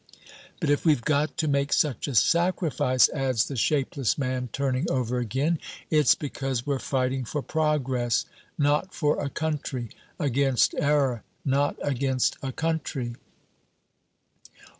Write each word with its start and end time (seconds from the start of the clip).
But 0.59 0.71
if 0.71 0.83
we've 0.83 1.03
got 1.05 1.37
to 1.37 1.47
make 1.47 1.71
such 1.71 2.07
a 2.07 2.15
sacrifice," 2.15 3.07
adds 3.09 3.45
the 3.47 3.55
shapeless 3.55 4.17
man, 4.17 4.49
turning 4.51 4.89
over 4.89 5.19
again, 5.19 5.59
"it's 5.91 6.15
because 6.15 6.65
we're 6.65 6.79
fighting 6.79 7.23
for 7.23 7.43
progress, 7.43 8.25
not 8.57 8.95
for 8.95 9.21
a 9.23 9.29
country; 9.29 9.91
against 10.19 10.73
error, 10.79 11.21
not 11.45 11.75
against 11.83 12.35
a 12.41 12.51
country." 12.51 13.13